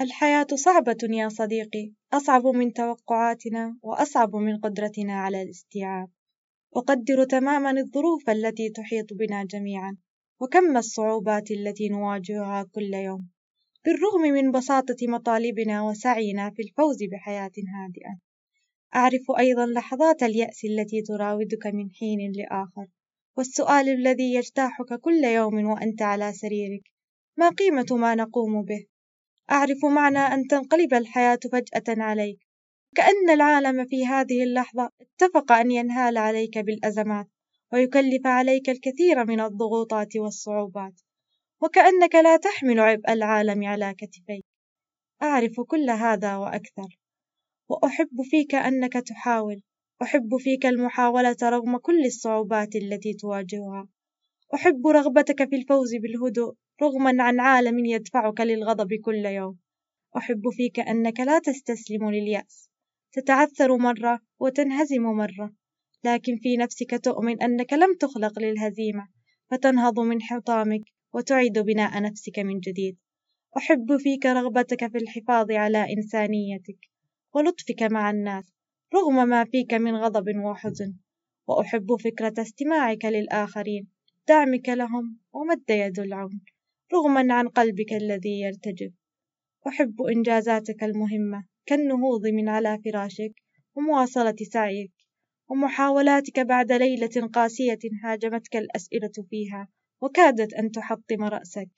[0.00, 6.08] الحياة صعبة يا صديقي، أصعب من توقعاتنا وأصعب من قدرتنا على الاستيعاب،
[6.76, 9.96] أقدر تمامًا الظروف التي تحيط بنا جميعًا،
[10.40, 13.28] وكم الصعوبات التي نواجهها كل يوم،
[13.84, 18.18] بالرغم من بساطة مطالبنا وسعينا في الفوز بحياة هادئة،
[18.94, 22.86] أعرف أيضًا لحظات اليأس التي تراودك من حين لآخر،
[23.36, 26.90] والسؤال الذي يجتاحك كل يوم وأنت على سريرك،
[27.36, 28.89] ما قيمة ما نقوم به؟
[29.50, 32.38] أعرف معنى أن تنقلب الحياة فجأة عليك،
[32.96, 37.28] كأن العالم في هذه اللحظة اتفق أن ينهال عليك بالأزمات،
[37.72, 41.00] ويكلف عليك الكثير من الضغوطات والصعوبات،
[41.62, 44.44] وكأنك لا تحمل عبء العالم على كتفيك،
[45.22, 46.98] أعرف كل هذا وأكثر،
[47.68, 49.62] وأحب فيك أنك تحاول،
[50.02, 53.88] أحب فيك المحاولة رغم كل الصعوبات التي تواجهها،
[54.54, 59.58] أحب رغبتك في الفوز بالهدوء رغمًا عن عالم يدفعك للغضب كل يوم،
[60.16, 62.70] أحب فيك أنك لا تستسلم لليأس،
[63.12, 65.54] تتعثر مرة وتنهزم مرة،
[66.04, 69.08] لكن في نفسك تؤمن أنك لم تخلق للهزيمة،
[69.50, 70.82] فتنهض من حطامك
[71.14, 72.96] وتعيد بناء نفسك من جديد،
[73.56, 76.78] أحب فيك رغبتك في الحفاظ على إنسانيتك
[77.34, 78.52] ولطفك مع الناس
[78.94, 80.94] رغم ما فيك من غضب وحزن،
[81.46, 83.88] وأحب فكرة استماعك للآخرين،
[84.28, 86.40] دعمك لهم ومد يد العون.
[86.92, 88.92] رغما عن قلبك الذي يرتجف.
[89.66, 93.32] أحب إنجازاتك المهمة كالنهوض من على فراشك
[93.74, 94.92] ومواصلة سعيك
[95.48, 99.68] ومحاولاتك بعد ليلة قاسية هاجمتك الأسئلة فيها
[100.00, 101.70] وكادت أن تحطم رأسك.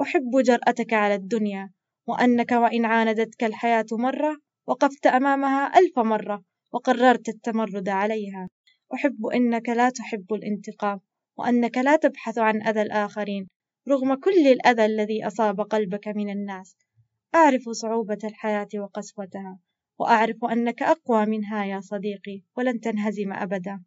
[0.00, 1.70] أحب جرأتك على الدنيا
[2.06, 8.48] وأنك وإن عاندتك الحياة مرة وقفت أمامها ألف مرة وقررت التمرد عليها.
[8.94, 11.00] أحب أنك لا تحب الانتقام
[11.38, 13.48] وأنك لا تبحث عن أذى الآخرين
[13.88, 16.76] رغم كل الأذى الذي أصاب قلبك من الناس،
[17.34, 19.58] أعرف صعوبة الحياة وقسوتها،
[19.98, 23.82] وأعرف أنك أقوى منها يا صديقي، ولن تنهزم أبدا.